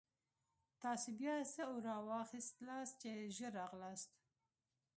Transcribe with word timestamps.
تاسې 0.83 1.09
بیا 1.19 1.35
څه 1.53 1.61
اورا 1.71 1.95
واخیستلاست 2.11 2.93
چې 3.01 3.11
ژر 3.35 3.51
راغلاست. 3.61 4.11